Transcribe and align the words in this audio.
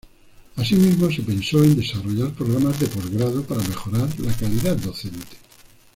Asimismo 0.55 1.11
se 1.11 1.21
pensó 1.21 1.63
en 1.63 1.75
desarrollar 1.75 2.31
programas 2.33 2.79
de 2.79 2.87
post-grado 2.87 3.43
para 3.45 3.61
mejorar 3.61 4.09
la 4.21 4.33
calidad 4.33 4.75
docente. 4.77 5.37